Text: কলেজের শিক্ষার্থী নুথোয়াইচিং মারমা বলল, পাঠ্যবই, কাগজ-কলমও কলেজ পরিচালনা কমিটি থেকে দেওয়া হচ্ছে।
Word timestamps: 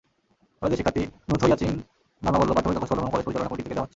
কলেজের 0.61 0.77
শিক্ষার্থী 0.77 1.03
নুথোয়াইচিং 1.29 1.71
মারমা 2.21 2.39
বলল, 2.39 2.51
পাঠ্যবই, 2.55 2.75
কাগজ-কলমও 2.75 3.11
কলেজ 3.13 3.25
পরিচালনা 3.25 3.49
কমিটি 3.49 3.63
থেকে 3.63 3.75
দেওয়া 3.75 3.85
হচ্ছে। 3.85 3.89